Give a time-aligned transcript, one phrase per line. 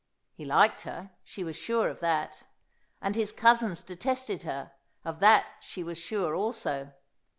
[0.33, 2.47] He liked her, she was sure of that.
[3.03, 4.71] And his cousins detested her,
[5.05, 6.93] of that she was sure also.